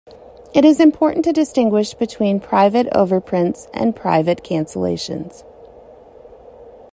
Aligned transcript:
It 0.51 0.65
is 0.65 0.79
important 0.79 1.23
to 1.25 1.31
distinguish 1.31 1.93
between 1.93 2.39
private 2.39 2.87
overprints 2.87 3.69
and 3.71 3.95
private 3.95 4.43
cancellations. 4.43 5.43